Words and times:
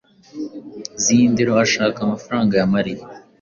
Zindiroashaka 1.03 1.97
amafaranga 2.01 2.53
ya 2.59 2.67
Mariya. 2.73 3.03